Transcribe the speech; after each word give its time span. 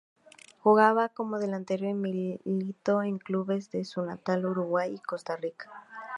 Jugaba 0.63 1.09
como 1.09 1.37
delantero 1.37 1.87
y 1.87 1.93
militó 1.93 3.03
en 3.03 3.19
clubes 3.19 3.69
de 3.69 3.85
su 3.85 4.01
natal 4.01 4.47
Uruguay 4.47 4.95
y 4.95 4.99
Costa 4.99 5.35
Rica. 5.35 5.69